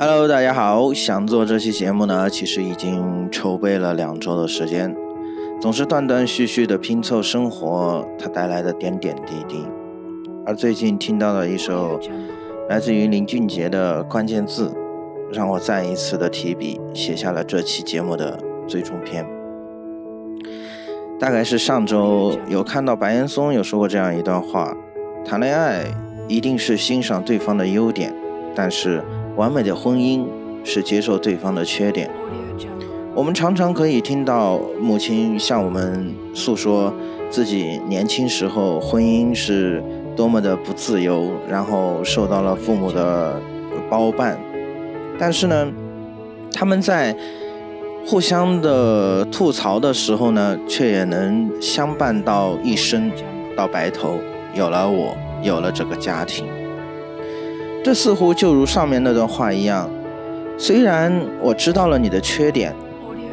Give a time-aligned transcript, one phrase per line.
[0.00, 0.94] Hello，大家好。
[0.94, 4.94] 想做这期节目呢，其实已经筹备了两周的时间，
[5.60, 9.66] 总是断断续续的拼凑生活它带来的点点滴滴。
[10.46, 11.98] 而最近听到了一首
[12.68, 14.72] 来自于林俊杰的关键字，
[15.32, 18.38] 让我再一次的提笔写下了这期节目的
[18.68, 19.26] 最终篇。
[21.18, 24.72] 大概是上周有看到白岩松有说过这样一段话：
[25.24, 25.82] 谈恋爱
[26.28, 28.14] 一定是欣赏对方的优点，
[28.54, 29.02] 但是。
[29.38, 30.26] 完美的婚姻
[30.64, 32.10] 是接受对方的缺点。
[33.14, 36.92] 我们常常可以听到母亲向我们诉说
[37.30, 39.82] 自己年轻时候婚姻是
[40.16, 43.40] 多么的不自由，然后受到了父母的
[43.88, 44.36] 包办。
[45.20, 45.72] 但是呢，
[46.52, 47.16] 他们在
[48.04, 53.10] 互相的吐槽的时候呢，却也能相伴到一生，
[53.56, 54.18] 到白头。
[54.54, 56.46] 有了我，有了这个家庭。
[57.84, 59.88] 这似乎就如上面那段话一样，
[60.58, 62.74] 虽然我知道了你的缺点，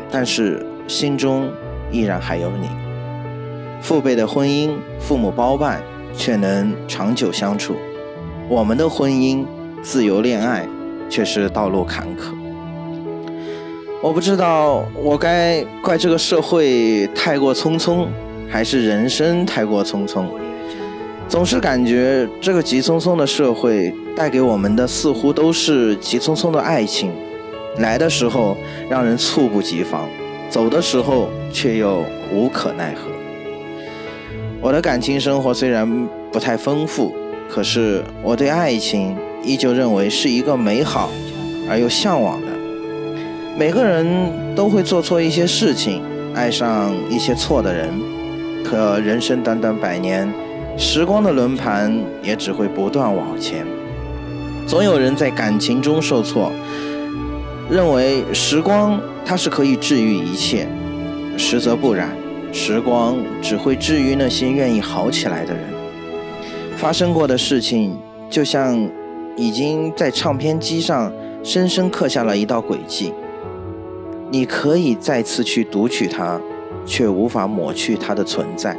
[0.09, 1.49] 但是心中
[1.91, 2.69] 依然还有你。
[3.81, 5.81] 父辈的婚姻，父母包办，
[6.15, 7.73] 却能长久相处；
[8.47, 9.45] 我们的婚姻，
[9.81, 10.67] 自由恋爱，
[11.09, 12.33] 却是道路坎坷。
[14.01, 18.07] 我不知道我该怪这个社会太过匆匆，
[18.49, 20.25] 还是人生太过匆匆。
[21.27, 27.11] 总是感觉这个急匆匆的社会带给我们的似乎都是急匆匆的爱情，
[27.79, 28.55] 来的时候
[28.89, 30.07] 让人猝不及防，
[30.49, 33.09] 走的时候却又无可奈何。
[34.61, 37.13] 我的感情生活虽然不太丰富，
[37.49, 41.09] 可是我对爱情依旧认为是一个美好
[41.69, 42.47] 而又向往的。
[43.57, 44.07] 每个人
[44.55, 46.01] 都会做错一些事情，
[46.33, 47.89] 爱上一些错的人，
[48.63, 50.31] 可人生短短百年。
[50.77, 53.65] 时光的轮盘也只会不断往前，
[54.67, 56.51] 总有人在感情中受挫，
[57.69, 60.67] 认为时光它是可以治愈一切，
[61.37, 62.09] 实则不然，
[62.51, 65.63] 时光只会治愈那些愿意好起来的人。
[66.75, 67.97] 发生过的事情，
[68.29, 68.77] 就像
[69.37, 71.09] 已经在唱片机上
[71.41, 73.13] 深深刻下了一道轨迹，
[74.29, 76.37] 你可以再次去读取它，
[76.85, 78.77] 却无法抹去它的存在。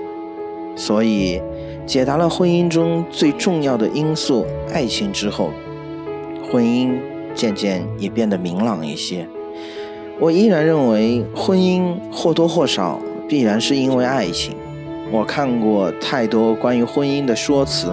[0.78, 1.40] 所以，
[1.86, 5.50] 解答了婚姻中最重要的因素——爱情之后，
[6.50, 6.98] 婚姻
[7.32, 9.26] 渐渐也变得明朗一些。
[10.18, 14.56] 我依然认为，婚姻或多或少必然是因为爱情。
[15.12, 17.86] 我看过太多关于婚姻的说辞，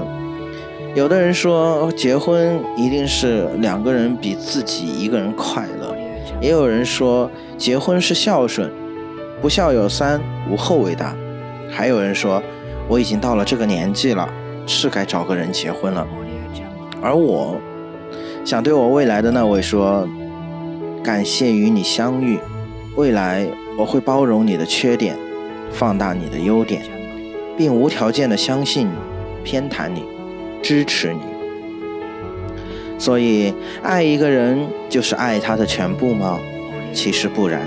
[0.95, 5.95] 有的人说结婚一定是两个人比自己一个人快乐，
[6.41, 8.71] 也有人说结婚是孝顺，
[9.39, 11.15] 不孝有三，无后为大，
[11.69, 12.41] 还有人说。
[12.93, 14.29] 我已经到了这个年纪了，
[14.67, 16.07] 是该找个人结婚了。
[17.01, 17.57] 而我，
[18.45, 20.07] 想对我未来的那位说：
[21.03, 22.37] 感谢与你相遇，
[22.95, 23.47] 未来
[23.79, 25.17] 我会包容你的缺点，
[25.71, 26.83] 放大你的优点，
[27.57, 28.93] 并无条件的相信你，
[29.43, 30.03] 偏袒你，
[30.61, 31.21] 支持你。
[32.99, 33.51] 所以，
[33.81, 36.39] 爱一个人就是爱他的全部吗？
[36.93, 37.63] 其实不然，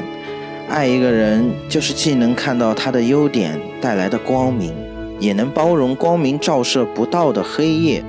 [0.69, 4.85] 爱一个人就是既能看到他的优点带来的光明。
[5.19, 8.04] 也能包容光明照射不到的黑夜，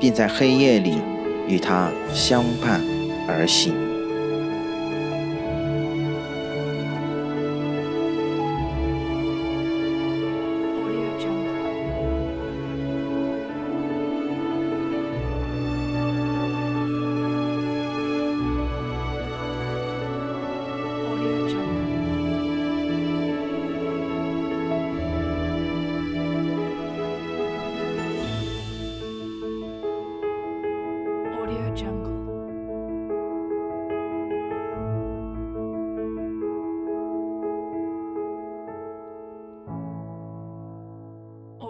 [0.00, 0.98] 并在黑夜里
[1.46, 2.80] 与他相伴
[3.28, 3.93] 而行。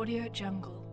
[0.04, 0.83] Audio Jungle.